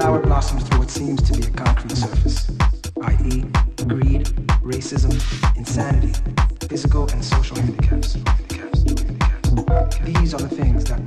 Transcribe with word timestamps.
flower 0.00 0.20
blossoms 0.20 0.62
through 0.66 0.78
what 0.78 0.90
seems 0.90 1.20
to 1.20 1.38
be 1.38 1.46
a 1.46 1.50
concrete 1.50 1.94
surface, 1.94 2.50
i.e., 3.02 3.44
greed, 3.86 4.24
racism, 4.64 5.12
insanity, 5.58 6.14
physical 6.68 7.06
and 7.10 7.22
social 7.22 7.54
handicaps. 7.56 8.14
handicaps, 8.14 8.82
handicaps. 8.82 9.98
These 9.98 10.32
are 10.32 10.40
the 10.40 10.48
things 10.48 10.84
that 10.84 11.06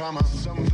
Let 0.00 0.14
freedom 0.24 0.69